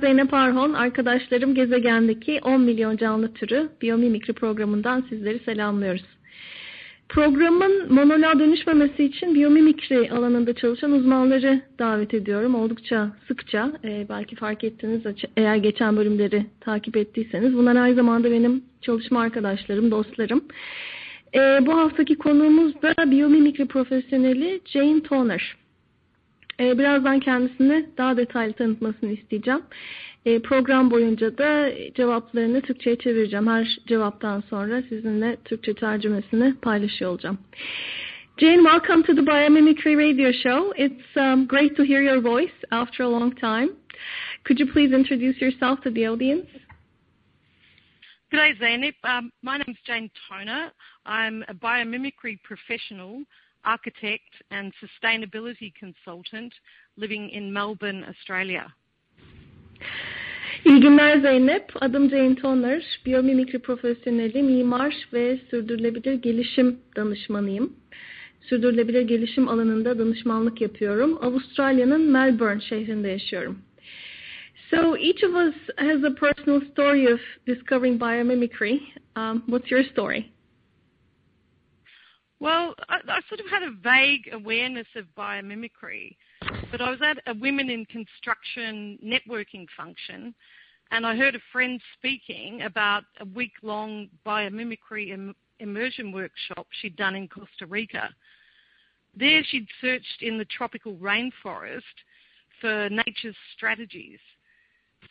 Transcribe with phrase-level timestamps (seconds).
[0.00, 0.72] Zeynep Arhon.
[0.72, 6.04] Arkadaşlarım gezegendeki 10 milyon canlı türü biyomimikri programından sizleri selamlıyoruz.
[7.08, 12.54] Programın monoloğa dönüşmemesi için biyomimikri alanında çalışan uzmanları davet ediyorum.
[12.54, 15.02] Oldukça sıkça e, belki fark ettiniz
[15.36, 17.54] eğer geçen bölümleri takip ettiyseniz.
[17.54, 20.44] Bunlar aynı zamanda benim çalışma arkadaşlarım, dostlarım.
[21.34, 25.56] E, bu haftaki konuğumuz da biyomimikri profesyoneli Jane Toner.
[26.60, 29.62] Birazdan kendisini daha detaylı tanıtmasını isteyeceğim.
[30.24, 33.46] Program boyunca da cevaplarını Türkçe'ye çevireceğim.
[33.46, 37.38] Her cevaptan sonra sizinle Türkçe tercümesini paylaşıyor olacağım.
[38.38, 40.84] Jane, welcome to the Biomimicry Radio Show.
[40.84, 43.70] It's um, great to hear your voice after a long time.
[44.44, 46.46] Could you please introduce yourself to the audience?
[48.30, 48.94] Good day, Zeynep.
[49.04, 50.70] Um, my name is Jane Toner.
[51.04, 53.24] I'm a biomimicry professional
[53.64, 56.52] architect and sustainability consultant
[56.96, 58.66] living in Melbourne, Australia.
[60.64, 61.72] İyi günler Zeynep.
[61.80, 63.00] Adım Jane Toner.
[63.06, 67.76] Biyomimikri profesyoneli, mimar ve sürdürülebilir gelişim danışmanıyım.
[68.40, 71.18] Sürdürülebilir gelişim alanında danışmanlık yapıyorum.
[71.22, 73.58] Avustralya'nın Melbourne şehrinde yaşıyorum.
[74.70, 78.80] So each of us has a personal story of discovering biomimicry.
[79.16, 80.24] Um, what's your story?
[82.40, 86.16] Well, I, I, sort of had a vague awareness of biomimicry,
[86.70, 90.34] but I was at a Women in Construction networking function
[90.90, 96.96] and I heard a friend speaking about a week long biomimicry Im- immersion workshop she'd
[96.96, 98.08] done in Costa Rica.
[99.14, 101.82] There, she'd searched in the tropical rainforest
[102.60, 104.18] for nature's strategies.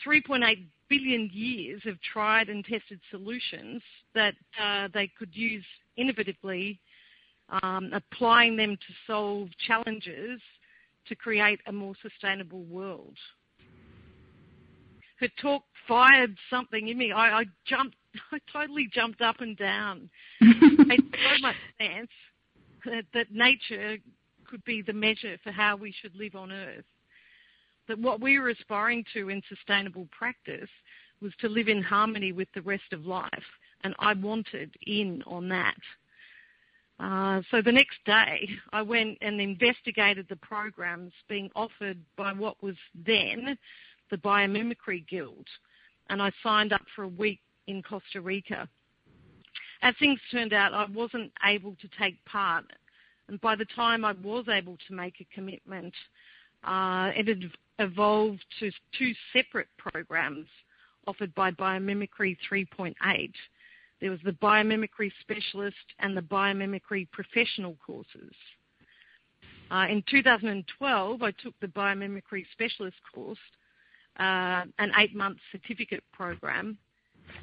[0.05, 3.81] 3.8 billion years of tried and tested solutions
[4.15, 5.65] that uh, they could use
[5.97, 6.77] innovatively
[7.63, 10.41] um, applying them to solve challenges
[11.07, 13.15] to create a more sustainable world.
[15.19, 17.11] Her talk fired something in me.
[17.11, 17.97] I, I jumped,
[18.31, 20.09] I totally jumped up and down.
[20.41, 22.09] it made so much sense
[22.85, 23.97] that, that nature
[24.49, 26.85] could be the measure for how we should live on Earth.
[27.87, 30.69] That what we were aspiring to in sustainable practice
[31.21, 33.29] was to live in harmony with the rest of life,
[33.83, 35.75] and I wanted in on that.
[36.99, 42.61] Uh, so the next day, I went and investigated the programs being offered by what
[42.61, 43.57] was then
[44.11, 45.47] the Biomimicry Guild,
[46.09, 48.67] and I signed up for a week in Costa Rica.
[49.81, 52.65] As things turned out, I wasn't able to take part,
[53.29, 55.93] and by the time I was able to make a commitment,
[56.65, 57.49] uh, it had
[57.79, 60.47] evolved to two separate programs
[61.07, 63.31] offered by Biomimicry 3.8
[64.01, 68.33] there was the biomimicry specialist and the biomimicry professional courses.
[69.71, 73.37] Uh, in 2012, I took the biomimicry specialist course,
[74.19, 76.77] uh, an eight-month certificate program,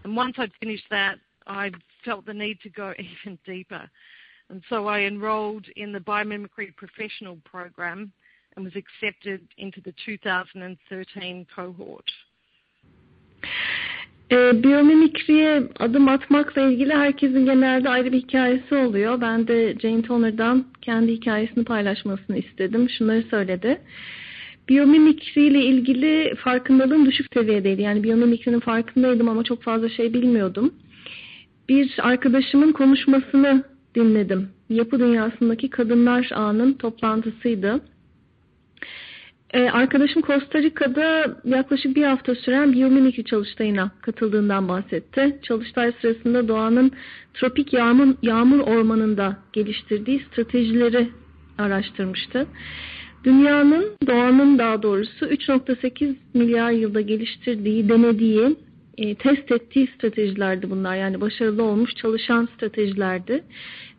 [0.05, 1.71] and once I'd finished that, I
[2.05, 3.89] felt the need to go even deeper.
[4.49, 8.13] And so I enrolled in the biomimicry professional program
[8.55, 12.11] and was accepted into the 2013 cohort.
[14.33, 19.21] E, biyomimikriye adım atmakla ilgili herkesin genelde ayrı bir hikayesi oluyor.
[19.21, 22.91] Ben de Jane Toner'dan kendi hikayesini paylaşmasını istedim.
[22.91, 23.81] Şunları söyledi.
[24.69, 27.83] Biyomimikriyle ilgili farkındalığım düşük seviyedeydi.
[27.83, 30.75] Yani biyomimikrinin farkındaydım ama çok fazla şey bilmiyordum.
[31.69, 33.65] Bir arkadaşımın konuşmasını
[33.95, 34.49] dinledim.
[34.71, 37.81] Yapı dünyasındaki kadınlar ağının toplantısıydı.
[39.55, 45.39] Ee, arkadaşım Costa Rica'da yaklaşık bir hafta süren biyomimikri çalıştayına katıldığından bahsetti.
[45.43, 46.93] Çalıştay sırasında doğanın
[47.35, 51.09] tropik yağmur, yağmur ormanında geliştirdiği stratejileri
[51.59, 52.47] araştırmıştı.
[53.25, 58.57] Dünyanın, doğanın daha doğrusu 3.8 milyar yılda geliştirdiği, denediği,
[58.99, 60.97] e, test ettiği stratejilerdi bunlar.
[60.97, 63.45] Yani başarılı olmuş çalışan stratejilerdi.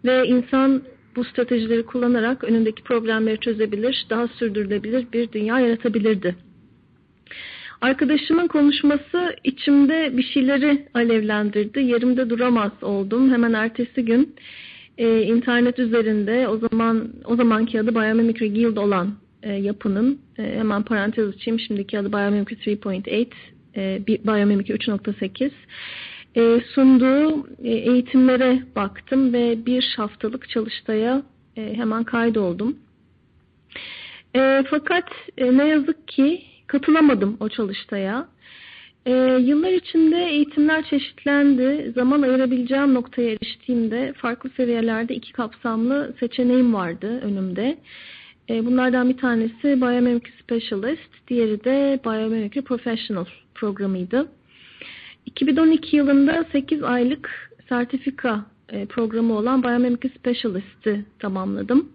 [0.06, 0.82] Ve insan
[1.18, 6.36] bu stratejileri kullanarak önündeki problemleri çözebilir, daha sürdürülebilir bir dünya yaratabilirdi.
[7.82, 11.80] Arkadaşımın konuşması içimde bir şeyleri alevlendirdi.
[11.80, 13.32] Yerimde duramaz oldum.
[13.32, 14.36] Hemen ertesi gün
[14.98, 20.84] e, internet üzerinde o zaman o zamanki adı Biomimicry Guild olan e, yapının e, hemen
[20.84, 21.60] parantez açayım.
[21.60, 23.28] Şimdiki adı Biomimicry 3.8
[23.76, 25.52] e, Biomimicry 3.8
[26.38, 31.22] e, sunduğu e, eğitimlere baktım ve bir haftalık çalıştaya
[31.58, 32.78] e, hemen kaydoldum.
[34.36, 38.28] E, fakat e, ne yazık ki katılamadım o çalıştaya.
[39.06, 41.92] E, yıllar içinde eğitimler çeşitlendi.
[41.96, 47.78] Zaman ayırabileceğim noktaya eriştiğimde farklı seviyelerde iki kapsamlı seçeneğim vardı önümde.
[48.50, 53.26] E, bunlardan bir tanesi Biomimicry Specialist, diğeri de Biomimicry Professional
[53.56, 54.28] programıydı.
[55.28, 61.90] 2012 yılında 8 aylık sertifika e, programı olan Biomimicry Specialist'i tamamladım.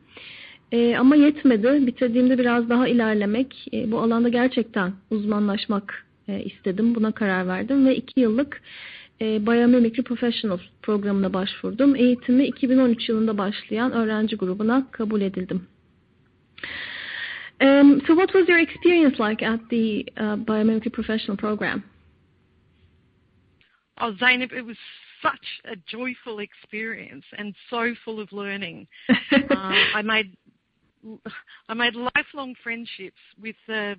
[0.73, 1.87] E, ama yetmedi.
[1.87, 6.07] Bitirdiğimde biraz daha ilerlemek, e, bu alanda gerçekten uzmanlaşmak
[6.45, 6.95] istedim.
[6.95, 8.63] Buna karar verdim ve 2 yıllık
[9.21, 11.97] e, Biomimicry Professional programına başvurdum.
[11.97, 15.63] Eğitimi 2013 yılında başlayan öğrenci grubuna kabul edildim.
[17.63, 21.83] Um, so what was your experience like at the uh, Biomimicry Professional program?
[24.01, 24.77] Oh, Zainab, it was
[25.23, 28.87] such a joyful experience and so full of learning.
[29.09, 29.15] uh,
[29.51, 30.37] I made
[31.69, 33.95] I made lifelong friendships with uh,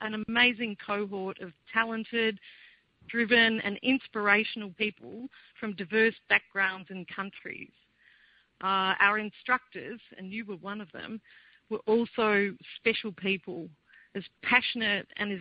[0.00, 2.38] an amazing cohort of talented,
[3.08, 5.28] driven, and inspirational people
[5.58, 7.70] from diverse backgrounds and countries.
[8.62, 11.20] Uh, our instructors, and you were one of them,
[11.70, 13.68] were also special people,
[14.14, 15.40] as passionate and as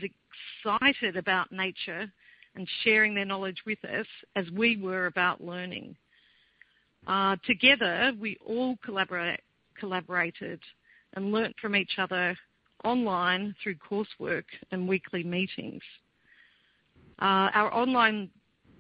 [0.64, 2.12] excited about nature
[2.56, 4.06] and sharing their knowledge with us
[4.36, 5.96] as we were about learning.
[7.08, 9.42] Uh, together, we all collaborate,
[9.78, 10.60] collaborated
[11.16, 12.36] and learnt from each other
[12.84, 15.82] online through coursework and weekly meetings.
[17.22, 18.30] Uh, our online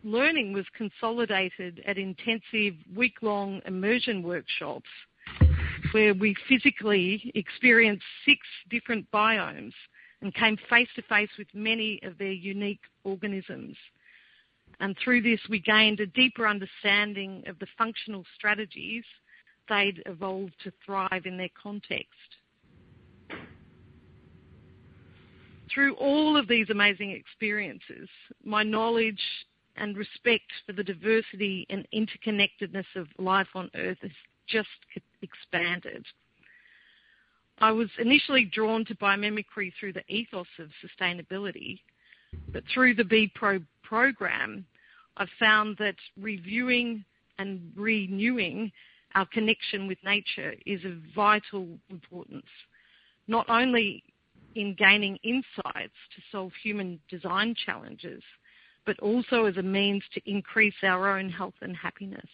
[0.03, 4.89] learning was consolidated at intensive week-long immersion workshops
[5.91, 8.39] where we physically experienced six
[8.69, 9.73] different biomes
[10.23, 13.75] and came face to face with many of their unique organisms.
[14.79, 19.03] And through this, we gained a deeper understanding of the functional strategies
[19.67, 22.07] they'd evolved to thrive in their context.
[25.73, 28.07] Through all of these amazing experiences,
[28.45, 29.21] my knowledge
[29.75, 34.11] and respect for the diversity and interconnectedness of life on Earth has
[34.47, 34.69] just
[35.21, 36.05] expanded.
[37.59, 41.79] I was initially drawn to biomimicry through the ethos of sustainability,
[42.51, 44.65] but through the B Pro program,
[45.17, 47.05] I've found that reviewing
[47.37, 48.71] and renewing
[49.15, 52.47] our connection with nature is of vital importance,
[53.27, 54.03] not only
[54.55, 58.23] in gaining insights to solve human design challenges,
[58.85, 62.27] but also as a means to increase our own health and happiness.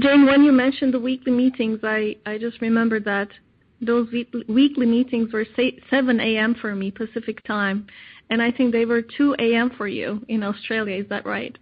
[0.00, 3.28] Jane, when you mentioned the weekly meetings, I, I just remembered that
[3.80, 4.08] those
[4.48, 5.46] weekly meetings were
[5.90, 6.54] 7 a.m.
[6.60, 7.86] for me Pacific time,
[8.30, 9.70] and I think they were 2 a.m.
[9.76, 10.96] for you in Australia.
[10.96, 11.56] Is that right?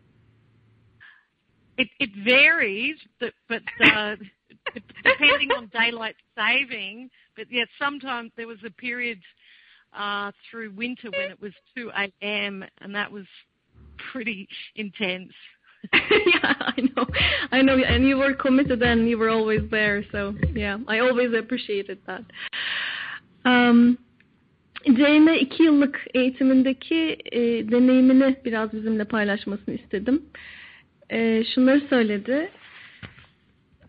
[1.77, 4.17] It, it varies, but, but uh,
[5.03, 7.11] depending on daylight saving.
[7.37, 9.19] But yes, sometimes there was a period
[9.99, 12.65] uh, through winter when it was 2 a.m.
[12.81, 13.25] and that was
[14.13, 14.47] pretty
[14.77, 15.33] intense.
[15.93, 17.07] yeah, I know,
[17.53, 20.05] I know, and you were committed and you were always there.
[20.13, 22.23] So yeah, I always appreciated that.
[23.45, 23.99] Um,
[24.87, 30.23] Jane'e iki yıllık eğitimindeki e, deneyimini biraz bizimle paylaşmasını istedim.
[31.11, 32.51] E, şunları söyledi.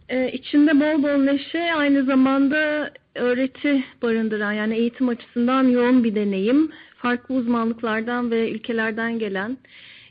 [0.10, 6.71] E, içinde bol bol neşe, aynı zamanda öğreti barındıran, yani eğitim açısından yoğun bir deneyim.
[6.98, 9.57] Farklı uzmanlıklardan ve ülkelerden gelen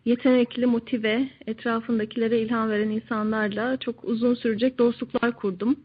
[0.04, 5.76] yetenekli, motive, etrafındakilere ilham veren insanlarla çok uzun sürecek dostluklar kurdum.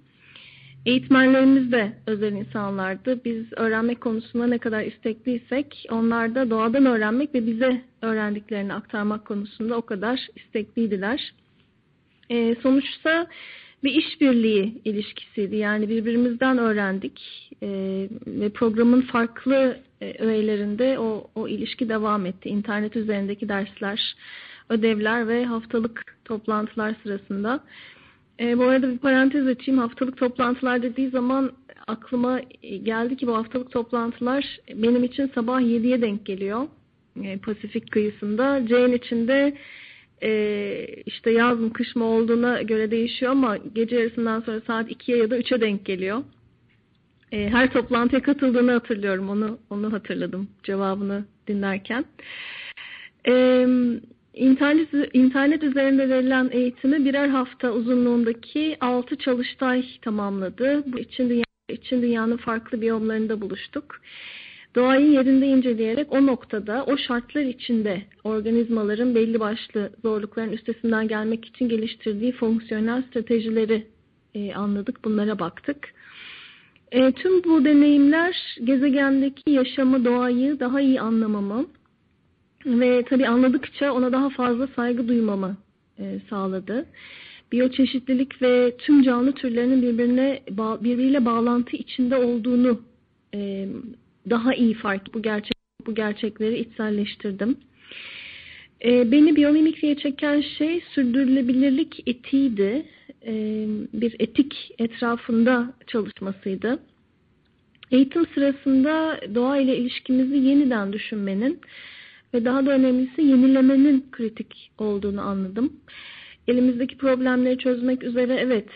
[0.85, 3.25] Eğitmenlerimiz de özel insanlardı.
[3.25, 9.77] Biz öğrenmek konusunda ne kadar istekliysek onlar da doğadan öğrenmek ve bize öğrendiklerini aktarmak konusunda
[9.77, 11.33] o kadar istekliydiler.
[12.29, 13.27] E, sonuçta
[13.83, 15.55] bir işbirliği ilişkisiydi.
[15.55, 17.67] Yani birbirimizden öğrendik e,
[18.27, 19.79] ve programın farklı
[20.19, 22.49] öğelerinde o, o ilişki devam etti.
[22.49, 24.15] İnternet üzerindeki dersler,
[24.69, 27.59] ödevler ve haftalık toplantılar sırasında.
[28.39, 29.81] E, bu arada bir parantez açayım.
[29.81, 31.51] Haftalık toplantılar dediği zaman
[31.87, 32.39] aklıma
[32.83, 36.67] geldi ki bu haftalık toplantılar benim için sabah 7'ye denk geliyor.
[37.23, 38.67] E, Pasifik kıyısında.
[38.67, 39.57] Jane için de
[40.23, 45.17] e, işte yaz mı kış mı olduğuna göre değişiyor ama gece yarısından sonra saat 2'ye
[45.17, 46.23] ya da 3'e denk geliyor.
[47.35, 49.29] E, her toplantıya katıldığını hatırlıyorum.
[49.29, 52.05] Onu onu hatırladım cevabını dinlerken.
[53.27, 53.67] E,
[54.33, 60.83] internet, internet üzerinde verilen eğitimi birer hafta uzunluğundaki 6 çalıştay tamamladı.
[60.87, 64.01] Bu için, dünya, için dünyanın farklı biyomlarında buluştuk.
[64.75, 71.69] Doğayı yerinde inceleyerek o noktada, o şartlar içinde organizmaların belli başlı zorlukların üstesinden gelmek için
[71.69, 73.87] geliştirdiği fonksiyonel stratejileri
[74.35, 75.94] e, anladık, bunlara baktık.
[76.95, 81.65] E, tüm bu deneyimler gezegendeki yaşamı, doğayı daha iyi anlamamı
[82.65, 85.57] ve tabii anladıkça ona daha fazla saygı duymamı
[85.99, 86.85] e, sağladı.
[87.51, 90.39] Biyoçeşitlilik ve tüm canlı türlerinin birbirine
[90.81, 92.81] birbiriyle bağlantı içinde olduğunu
[93.33, 93.67] e,
[94.29, 97.57] daha iyi fark bu gerçek bu gerçekleri içselleştirdim.
[98.85, 102.85] E, beni biyomimikriye çeken şey sürdürülebilirlik etiğiydi.
[103.93, 106.79] Bir etik etrafında çalışmasıydı.
[107.91, 111.59] Eğitim sırasında doğa ile ilişkimizi yeniden düşünmenin
[112.33, 115.73] ve daha da önemlisi yenilemenin kritik olduğunu anladım.
[116.47, 118.67] Elimizdeki problemleri çözmek üzere evet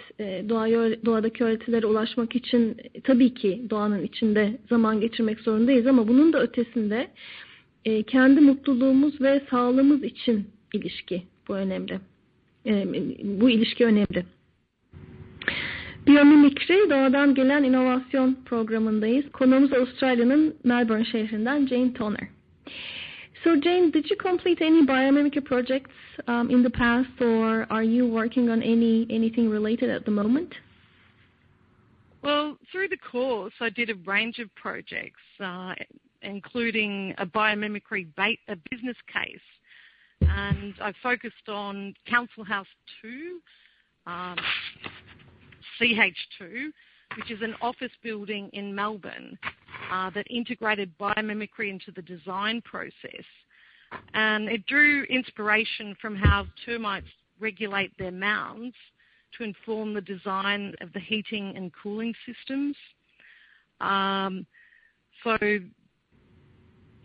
[0.49, 6.33] doğaya, doğadaki öğretilere ulaşmak için e, tabii ki doğanın içinde zaman geçirmek zorundayız ama bunun
[6.33, 7.07] da ötesinde
[8.07, 11.99] kendi mutluluğumuz ve sağlığımız için ilişki bu önemli.
[13.23, 14.25] Bu ilişki önemli.
[16.07, 19.31] Biyomimikri doğadan gelen inovasyon programındayız.
[19.31, 22.27] Konuğumuz Avustralya'nın Melbourne şehrinden Jane Toner.
[23.43, 25.95] So Jane, did you complete any biomimicry projects
[26.27, 30.55] um, in the past, or are you working on any anything related at the moment?
[32.21, 35.73] Well, through the course, I did a range of projects, uh,
[36.21, 39.39] including a biomimicry a business case,
[40.21, 42.67] and I focused on Council House
[43.01, 43.39] 2,
[44.05, 44.35] um,
[45.79, 46.71] CH2,
[47.17, 49.37] which is an office building in Melbourne
[49.91, 53.25] uh, that integrated biomimicry into the design process.
[54.13, 57.07] And it drew inspiration from how termites
[57.39, 58.75] regulate their mounds
[59.37, 62.75] to inform the design of the heating and cooling systems.
[63.81, 64.45] Um,
[65.23, 65.37] so,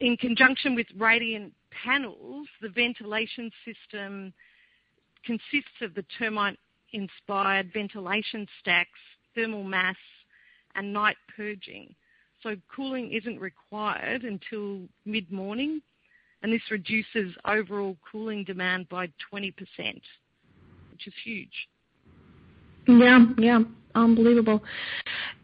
[0.01, 1.53] in conjunction with radiant
[1.85, 4.33] panels, the ventilation system
[5.25, 6.59] consists of the termite
[6.95, 9.01] inspired ventilation stacks,
[9.35, 9.97] thermal mass,
[10.77, 11.95] and night purging.
[12.43, 15.83] So cooling isn't required until mid morning,
[16.43, 19.53] and this reduces overall cooling demand by 20%,
[20.91, 21.69] which is huge.
[22.87, 23.61] Yeah, yeah.
[23.95, 24.61] Unbelievable.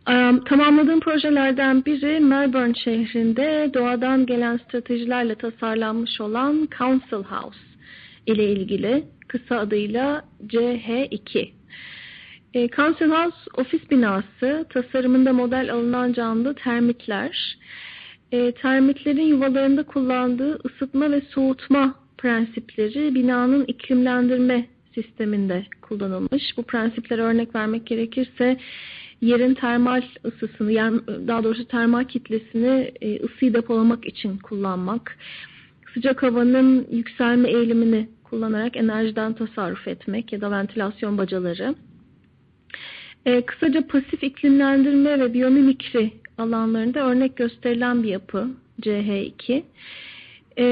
[0.06, 7.69] Um, tamamladığım projelerden biri Melbourne şehrinde doğadan gelen stratejilerle tasarlanmış olan Council House
[8.26, 11.60] ile ilgili kısa adıyla CH2
[12.54, 17.58] e, Council House ofis binası, tasarımında model alınan canlı termitler,
[18.32, 26.42] e, termitlerin yuvalarında kullandığı ısıtma ve soğutma prensipleri binanın iklimlendirme sisteminde kullanılmış.
[26.56, 28.56] Bu prensiplere örnek vermek gerekirse
[29.20, 35.18] yerin termal ısısını, daha doğrusu termal kitlesini e, ısıyı depolamak için kullanmak,
[35.94, 41.74] sıcak havanın yükselme eğilimini kullanarak enerjiden tasarruf etmek ya da ventilasyon bacaları,
[43.26, 48.48] e, kısaca pasif iklimlendirme ve biyomimikri alanlarında örnek gösterilen bir yapı
[48.82, 49.62] CH2.
[50.58, 50.64] E,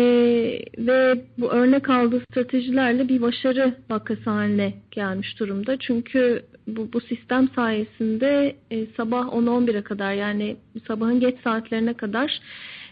[0.79, 5.77] ve bu örnek aldığı stratejilerle bir başarı vakası haline gelmiş durumda.
[5.77, 10.57] Çünkü bu, bu sistem sayesinde e, sabah 10-11'e kadar yani
[10.89, 12.41] sabahın geç saatlerine kadar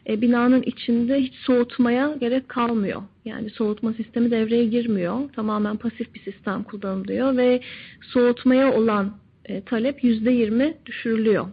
[0.09, 3.03] e, binanın içinde hiç soğutmaya gerek kalmıyor.
[3.25, 5.33] Yani soğutma sistemi devreye girmiyor.
[5.33, 7.61] Tamamen pasif bir sistem kullanılıyor ve
[8.03, 11.47] soğutmaya olan e, talep %20 düşürülüyor.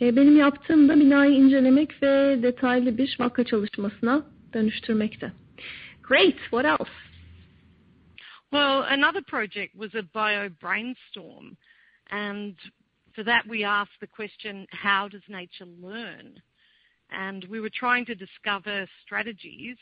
[0.00, 5.32] E, benim yaptığım da binayı incelemek ve detaylı bir vaka çalışmasına dönüştürmekte.
[6.02, 6.36] Great.
[6.50, 6.92] What else?
[8.50, 11.56] Well, another project was a bio brainstorm,
[12.10, 12.54] and
[13.12, 16.42] for that we asked the question, how does nature learn?
[17.12, 19.76] And we were trying to discover strategies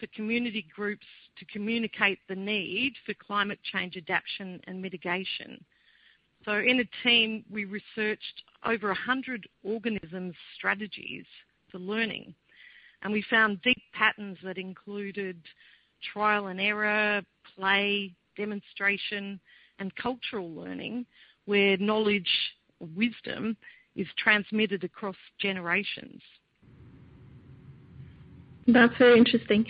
[0.00, 1.06] for community groups
[1.38, 5.64] to communicate the need for climate change adaptation and mitigation.
[6.44, 11.24] So in a team, we researched over 100 organisms' strategies
[11.70, 12.34] for learning.
[13.02, 15.40] And we found deep patterns that included
[16.12, 17.22] trial and error,
[17.56, 19.40] play, demonstration,
[19.78, 21.06] and cultural learning,
[21.44, 22.30] where knowledge,
[22.96, 23.56] wisdom,
[23.94, 26.20] is transmitted across generations.
[28.66, 29.66] That's very interesting.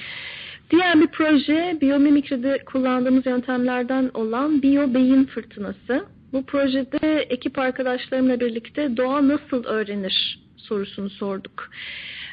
[0.70, 6.06] Diğer bir proje biyomimikride kullandığımız yöntemlerden olan biyo beyin fırtınası.
[6.32, 11.70] Bu projede ekip arkadaşlarımla birlikte doğa nasıl öğrenir sorusunu sorduk.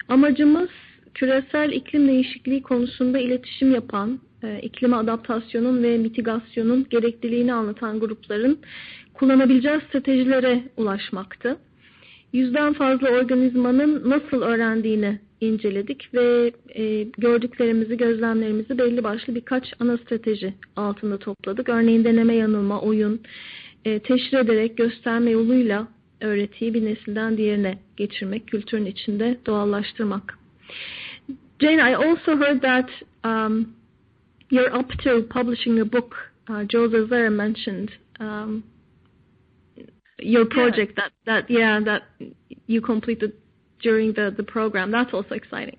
[0.07, 0.69] Amacımız
[1.13, 8.59] küresel iklim değişikliği konusunda iletişim yapan, e, iklime adaptasyonun ve mitigasyonun gerekliliğini anlatan grupların
[9.13, 11.57] kullanabileceği stratejilere ulaşmaktı.
[12.33, 20.53] Yüzden fazla organizmanın nasıl öğrendiğini inceledik ve e, gördüklerimizi, gözlemlerimizi belli başlı birkaç ana strateji
[20.75, 21.69] altında topladık.
[21.69, 23.21] Örneğin deneme yanılma, oyun,
[23.85, 25.87] e, teşhir ederek gösterme yoluyla
[26.21, 30.39] öğretiyi bir nesilden diğerine geçirmek, kültürün içinde doğallaştırmak.
[31.61, 32.89] Jane, I also heard that
[33.25, 33.73] um,
[34.49, 36.31] you're up to publishing a book.
[36.49, 38.63] Uh, Joe Zazara mentioned um,
[40.21, 41.09] your project yeah.
[41.09, 42.03] that that yeah that
[42.67, 43.33] you completed
[43.81, 44.91] during the the program.
[44.91, 45.77] That's also exciting.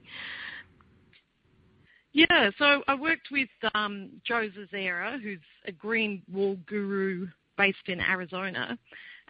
[2.13, 8.01] Yeah, so I worked with um, Joe Zazera, who's a green wall guru based in
[8.01, 8.77] Arizona,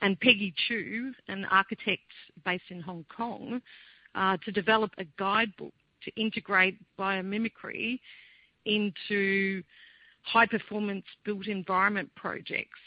[0.01, 2.11] and Peggy Chu, an architect
[2.45, 3.61] based in Hong Kong,
[4.15, 5.75] uh, to develop a guidebook
[6.05, 8.01] to integrate biomimicry
[8.65, 9.63] into
[10.23, 12.79] high performance built environment projects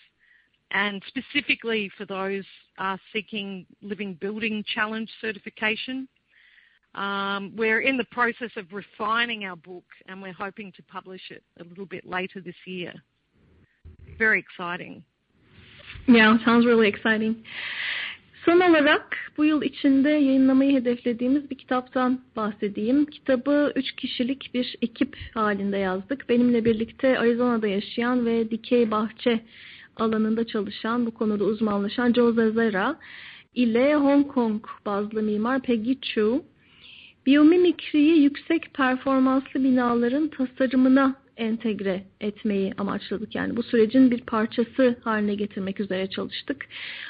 [0.74, 2.44] and specifically for those
[2.78, 6.08] uh, seeking Living Building Challenge certification.
[6.96, 11.44] Um, we're in the process of refining our book and we're hoping to publish it
[11.60, 12.94] a little bit later this year.
[14.18, 15.04] Very exciting.
[16.08, 17.44] Yeah, sounds really exciting.
[18.46, 23.06] Son olarak bu yıl içinde yayınlamayı hedeflediğimiz bir kitaptan bahsedeyim.
[23.06, 26.30] Kitabı üç kişilik bir ekip halinde yazdık.
[26.30, 29.40] Benimle birlikte Arizona'da yaşayan ve dikey bahçe
[29.98, 33.00] alanında çalışan, bu konuda uzmanlaşan Joe Zazera
[33.56, 36.44] ile Hong Kong bazlı mimar Peggy Chu,
[37.26, 43.36] biyomimikriyi yüksek performanslı binaların tasarımına entegre etmeyi amaçladık.
[43.36, 46.66] Yani bu sürecin bir parçası haline getirmek üzere çalıştık.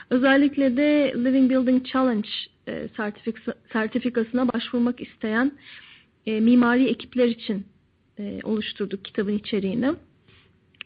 [0.09, 2.29] Özellikle de Living Building Challenge
[2.67, 2.89] e,
[3.73, 5.51] sertifikasına başvurmak isteyen
[6.25, 7.65] e, mimari ekipler için
[8.19, 9.93] e, oluşturduk kitabın içeriğini.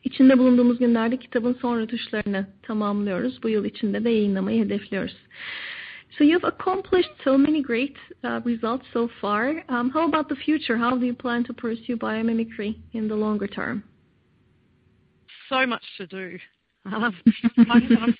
[0.07, 3.43] İçinde bulunduğumuz günlerde kitabın son rötuşlarını tamamlıyoruz.
[3.43, 5.15] Bu yıl içinde de yayınlamayı hedefliyoruz.
[6.17, 9.49] So you've accomplished so many great uh, results so far.
[9.69, 10.77] Um, how about the future?
[10.77, 13.83] How do you plan to pursue biomimicry in the longer term?
[15.49, 16.39] So much to do.
[16.85, 17.13] Um,
[17.69, 18.15] I'm,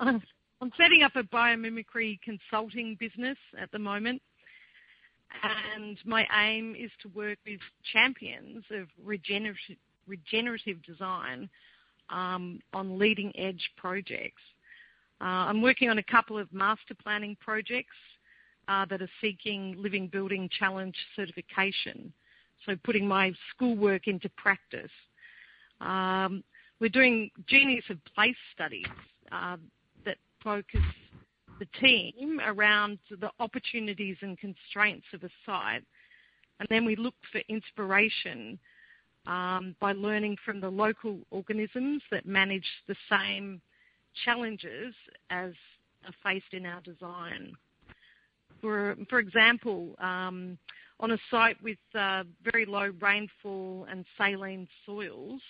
[0.00, 0.22] I'm,
[0.62, 4.22] I'm setting up a biomimicry consulting business at the moment.
[5.42, 7.60] And my aim is to work with
[7.92, 11.48] champions of regenerative, regenerative design
[12.10, 14.42] um, on leading edge projects.
[15.20, 17.94] Uh, I'm working on a couple of master planning projects
[18.68, 22.12] uh, that are seeking Living Building Challenge certification,
[22.66, 24.90] so putting my schoolwork into practice.
[25.80, 26.44] Um,
[26.80, 28.86] we're doing Genius of Place studies
[29.30, 29.56] uh,
[30.04, 30.80] that focus
[31.58, 35.84] the team around the opportunities and constraints of a site,
[36.58, 38.58] and then we look for inspiration
[39.26, 43.60] um, by learning from the local organisms that manage the same
[44.24, 44.94] challenges
[45.30, 45.52] as
[46.04, 47.52] are faced in our design.
[48.60, 50.58] For, for example, um,
[51.00, 55.40] on a site with uh, very low rainfall and saline soils,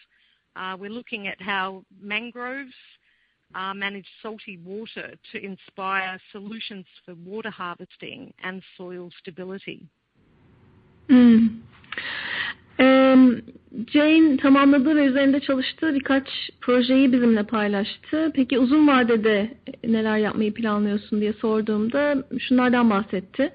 [0.56, 2.72] uh, we're looking at how mangroves
[3.54, 9.86] uh, manage salty water to inspire solutions for water harvesting and soil stability.
[11.10, 11.60] Mm.
[13.92, 16.28] Jane tamamladığı ve üzerinde çalıştığı birkaç
[16.60, 18.30] projeyi bizimle paylaştı.
[18.34, 23.52] Peki uzun vadede neler yapmayı planlıyorsun diye sorduğumda şunlardan bahsetti.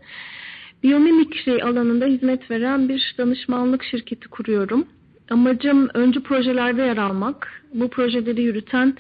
[0.84, 4.88] Biyomimikri alanında hizmet veren bir danışmanlık şirketi kuruyorum.
[5.30, 8.98] Amacım öncü projelerde yer almak, bu projeleri yürüten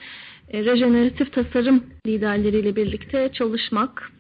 [0.50, 4.12] e, rejeneratif tasarım liderleriyle birlikte çalışmak.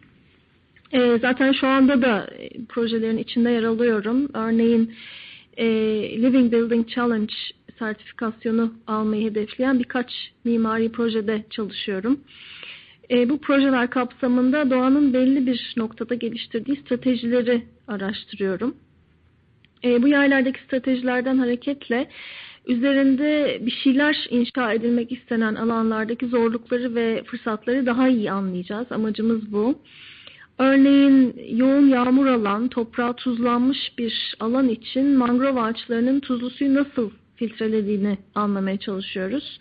[0.91, 4.27] E, zaten şu anda da e, projelerin içinde yer alıyorum.
[4.33, 4.93] Örneğin
[5.57, 5.65] e,
[6.21, 7.33] Living Building Challenge
[7.79, 10.11] sertifikasyonu almayı hedefleyen birkaç
[10.43, 12.19] mimari projede çalışıyorum.
[13.11, 18.75] E, bu projeler kapsamında doğanın belli bir noktada geliştirdiği stratejileri araştırıyorum.
[19.83, 22.09] E, bu yaylardaki stratejilerden hareketle
[22.67, 28.91] üzerinde bir şeyler inşa edilmek istenen alanlardaki zorlukları ve fırsatları daha iyi anlayacağız.
[28.91, 29.79] Amacımız bu.
[30.59, 38.17] Örneğin yoğun yağmur alan, toprağı tuzlanmış bir alan için mangrove ağaçlarının tuzlu suyu nasıl filtrelediğini
[38.35, 39.59] anlamaya çalışıyoruz.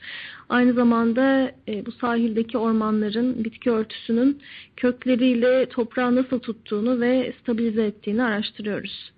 [0.48, 4.42] Aynı zamanda e, bu sahildeki ormanların bitki örtüsünün
[4.76, 9.12] kökleriyle toprağı nasıl tuttuğunu ve stabilize ettiğini araştırıyoruz.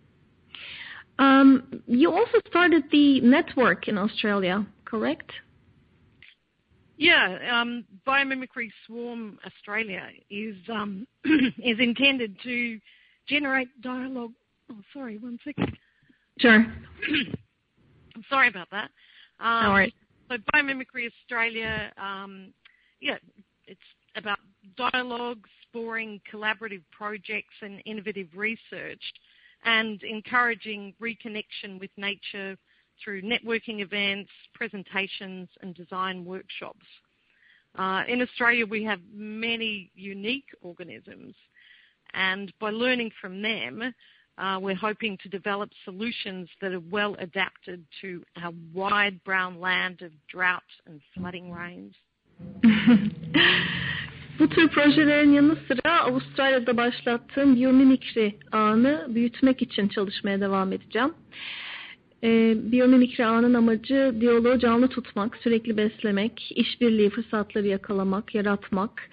[1.20, 5.47] Um, you also started the network in Australia, correct?
[6.98, 12.80] Yeah, um, Biomimicry Swarm Australia is um, is intended to
[13.28, 14.32] generate dialogue.
[14.70, 15.78] Oh, sorry, one second.
[16.40, 16.54] Sure.
[18.16, 18.90] I'm sorry about that.
[19.38, 19.92] Um, no worries.
[20.28, 22.52] So Biomimicry Australia, um,
[23.00, 23.16] yeah,
[23.66, 23.80] it's
[24.16, 24.40] about
[24.76, 29.00] dialogue, sporing collaborative projects and innovative research,
[29.64, 32.56] and encouraging reconnection with nature
[33.02, 36.86] through networking events, presentations, and design workshops.
[37.78, 41.34] Uh, in Australia, we have many unique organisms,
[42.14, 43.94] and by learning from them,
[44.38, 50.02] uh, we're hoping to develop solutions that are well adapted to our wide brown land
[50.02, 51.94] of drought and flooding rains.
[54.38, 61.14] Bu tür projelerin yanı sıra Avustralya'da başlattığım biyomimikri ağını büyütmek için çalışmaya devam edeceğim.
[62.24, 69.10] E, biyomimikri ağının amacı diyaloğu canlı tutmak, sürekli beslemek, işbirliği fırsatları yakalamak, yaratmak,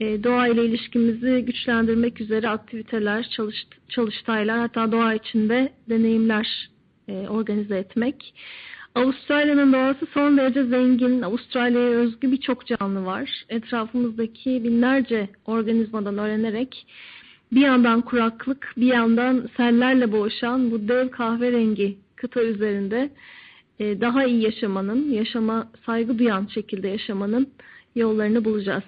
[0.00, 6.70] e, doğa ile ilişkimizi güçlendirmek üzere aktiviteler, çalış, çalıştaylar hatta doğa içinde deneyimler
[7.08, 8.34] e, organize etmek.
[8.94, 11.22] Avustralya'nın doğası son derece zengin.
[11.22, 13.44] Avustralya'ya özgü birçok canlı var.
[13.48, 16.86] Etrafımızdaki binlerce organizmadan öğrenerek
[17.52, 23.10] bir yandan kuraklık, bir yandan sellerle boğuşan bu dev kahverengi kıta üzerinde
[23.78, 27.52] e, daha iyi yaşamanın, yaşama saygı duyan şekilde yaşamanın
[27.94, 28.84] yollarını bulacağız.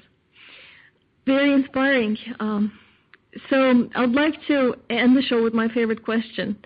[1.28, 2.18] Very inspiring.
[2.40, 2.72] Um,
[3.50, 6.56] so I'd like to end the show with my favorite question.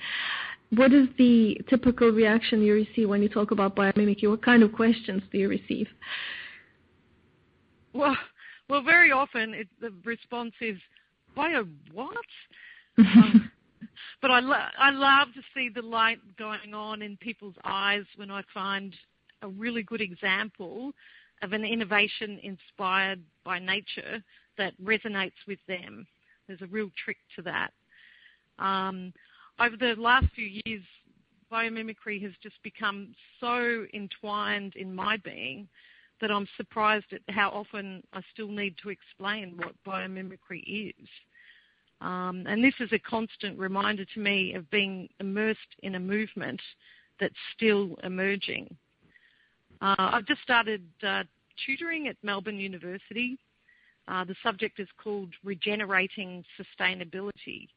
[0.71, 4.29] What is the typical reaction you receive when you talk about biomimicry?
[4.29, 5.89] What kind of questions do you receive?
[7.93, 8.17] Well,
[8.69, 10.79] well, very often it, the response is,
[11.35, 12.15] "Bio what?"
[12.99, 13.51] um,
[14.23, 18.31] but I, lo- I love to see the light going on in people's eyes when
[18.31, 18.95] I find
[19.43, 20.93] a really good example
[21.43, 24.23] of an innovation inspired by nature
[24.59, 26.07] that resonates with them.
[26.47, 27.71] There's a real trick to that.
[28.59, 29.13] Um,
[29.59, 30.83] over the last few years,
[31.51, 35.69] biomimicry has just become so entwined in my being
[36.21, 41.09] that I'm surprised at how often I still need to explain what biomimicry is.
[42.01, 46.61] Um, and this is a constant reminder to me of being immersed in a movement
[47.19, 48.75] that's still emerging.
[49.83, 51.25] Uh, I've just started uh,
[51.67, 53.39] tutoring at Melbourne University.
[54.09, 57.69] Uh, the subject is called Regenerating Sustainability,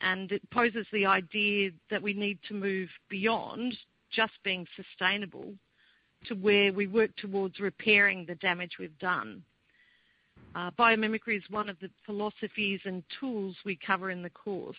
[0.00, 3.76] and it poses the idea that we need to move beyond
[4.10, 5.52] just being sustainable
[6.26, 9.42] to where we work towards repairing the damage we've done.
[10.54, 14.76] Uh, biomimicry is one of the philosophies and tools we cover in the course.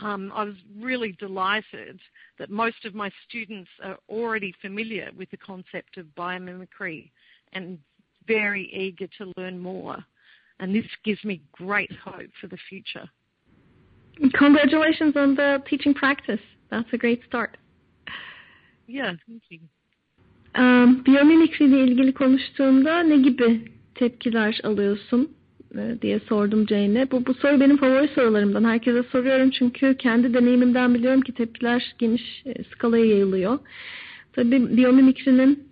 [0.00, 2.00] Um, I was really delighted
[2.38, 7.10] that most of my students are already familiar with the concept of biomimicry
[7.52, 7.78] and
[8.26, 9.98] very eager to learn more.
[10.60, 13.08] And this gives me great hope for the future.
[14.34, 16.40] Congratulations on the teaching practice.
[16.70, 17.56] That's a great start.
[18.86, 19.60] Yeah, thank you.
[20.54, 25.30] Um, biyomimikri ile ilgili konuştuğumda ne gibi tepkiler alıyorsun
[25.78, 27.10] e, diye sordum Jane'e.
[27.10, 28.64] Bu, bu soru benim favori sorularımdan.
[28.64, 33.58] Herkese soruyorum çünkü kendi deneyimimden biliyorum ki tepkiler geniş e, skalaya yayılıyor.
[34.32, 35.68] Tabii biyomimikrinin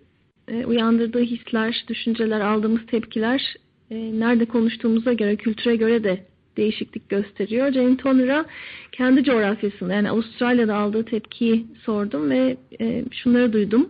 [0.47, 3.55] e, uyandırdığı hisler, düşünceler, aldığımız tepkiler
[3.91, 6.25] nerede konuştuğumuza göre, kültüre göre de
[6.57, 7.71] değişiklik gösteriyor.
[7.71, 8.45] Jane Toner'a
[8.91, 12.57] kendi coğrafyasında yani Avustralya'da aldığı tepkiyi sordum ve
[13.11, 13.89] şunları duydum.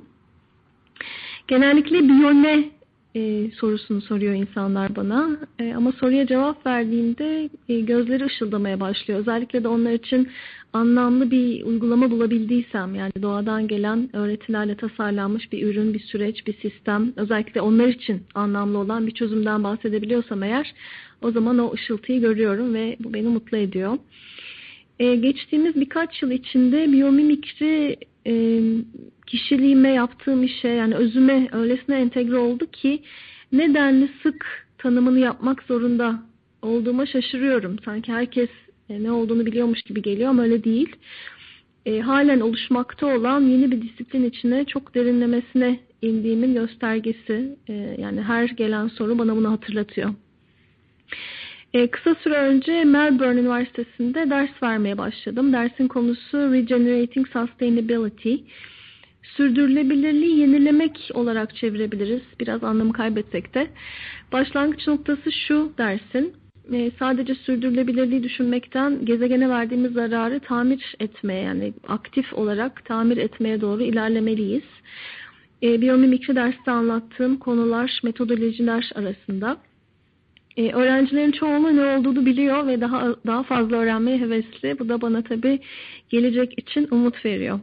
[1.48, 2.70] Genellikle biyone
[3.16, 5.38] e, sorusunu soruyor insanlar bana.
[5.60, 9.20] E, ama soruya cevap verdiğimde e, gözleri ışıldamaya başlıyor.
[9.20, 10.30] Özellikle de onlar için
[10.74, 17.14] anlamlı bir uygulama bulabildiysem yani doğadan gelen öğretilerle tasarlanmış bir ürün, bir süreç, bir sistem
[17.16, 20.74] özellikle onlar için anlamlı olan bir çözümden bahsedebiliyorsam eğer
[21.22, 23.98] o zaman o ışıltıyı görüyorum ve bu beni mutlu ediyor.
[25.00, 27.98] Ee, geçtiğimiz birkaç yıl içinde biyomimikri
[28.28, 28.62] e,
[29.28, 33.02] kişiliğime yaptığım işe yani özüme öylesine entegre oldu ki
[33.52, 36.24] nedenli sık tanımını yapmak zorunda
[36.62, 37.76] olduğuma şaşırıyorum.
[37.86, 38.50] Sanki herkes
[38.90, 40.96] e, ne olduğunu biliyormuş gibi geliyor ama öyle değil.
[41.86, 47.56] E, halen oluşmakta olan yeni bir disiplin içine çok derinlemesine indiğimin göstergesi.
[47.68, 50.14] E, yani her gelen soru bana bunu hatırlatıyor.
[51.74, 55.54] E, kısa süre önce Melbourne Üniversitesi'nde ders vermeye başladım.
[55.54, 58.36] Dersin konusu Regenerating Sustainability.
[59.24, 62.22] Sürdürülebilirliği yenilemek olarak çevirebiliriz.
[62.40, 63.68] Biraz anlamı kaybetsek de.
[64.32, 66.34] Başlangıç noktası şu dersin.
[66.74, 73.84] E, sadece sürdürülebilirliği düşünmekten gezegene verdiğimiz zararı tamir etmeye yani aktif olarak tamir etmeye doğru
[73.84, 74.64] ilerlemeliyiz.
[75.64, 79.58] e, biyomimikri derste anlattığım konular, metodolojiler arasında.
[80.58, 84.80] E, öğrencilerin çoğunluğu ne olduğunu biliyor ve daha daha fazla öğrenmeye hevesli.
[84.80, 85.60] Bu da bana tabii
[86.10, 87.60] gelecek için umut veriyor.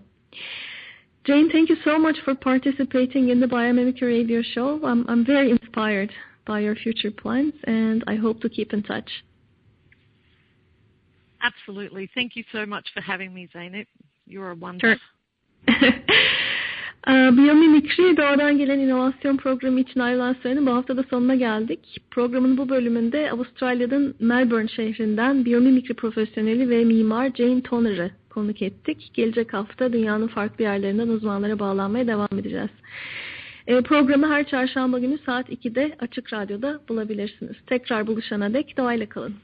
[1.25, 4.81] Jane, thank you so much for participating in the Biomimicry Radio Show.
[4.81, 6.11] I'm, I'm very inspired
[6.47, 9.11] by your future plans and I hope to keep in touch.
[11.41, 12.09] Absolutely.
[12.15, 13.87] Thank you so much for having me, Zainab.
[14.27, 14.97] You're a wonder.
[15.69, 15.91] Sure.
[17.07, 22.03] Ee, Biyomimikri Doğadan Gelen İnovasyon Programı için ayrılan sürenin bu haftada sonuna geldik.
[22.11, 29.11] Programın bu bölümünde Avustralya'nın Melbourne şehrinden biyomimikri profesyoneli ve mimar Jane Toner'ı konuk ettik.
[29.15, 32.71] Gelecek hafta dünyanın farklı yerlerinden uzmanlara bağlanmaya devam edeceğiz.
[33.67, 37.57] Ee, programı her çarşamba günü saat 2'de Açık Radyo'da bulabilirsiniz.
[37.67, 39.35] Tekrar buluşana dek doğayla kalın.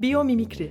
[0.00, 0.70] Biyomimikri